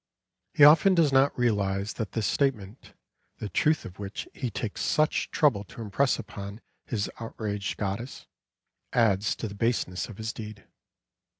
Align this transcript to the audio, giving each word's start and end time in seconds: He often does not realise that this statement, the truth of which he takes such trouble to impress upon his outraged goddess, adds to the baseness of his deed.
He 0.55 0.63
often 0.63 0.95
does 0.95 1.11
not 1.13 1.37
realise 1.37 1.93
that 1.93 2.13
this 2.13 2.25
statement, 2.25 2.93
the 3.37 3.49
truth 3.49 3.85
of 3.85 3.99
which 3.99 4.27
he 4.33 4.49
takes 4.49 4.81
such 4.81 5.29
trouble 5.29 5.63
to 5.65 5.81
impress 5.83 6.17
upon 6.17 6.59
his 6.87 7.07
outraged 7.19 7.77
goddess, 7.77 8.25
adds 8.93 9.35
to 9.35 9.47
the 9.47 9.53
baseness 9.53 10.09
of 10.09 10.17
his 10.17 10.33
deed. 10.33 10.65